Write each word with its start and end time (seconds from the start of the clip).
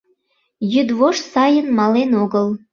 Йӱдвошт 0.73 1.23
сайын 1.33 1.67
мален 1.77 2.11
огыл. 2.23 2.47